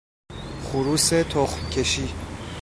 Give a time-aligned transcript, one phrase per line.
[0.63, 2.13] خروس تخمکشی